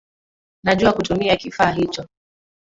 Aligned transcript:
Najua 0.63 0.93
kutumia 0.93 1.35
kifaa 1.37 1.71
hicho 1.71 2.05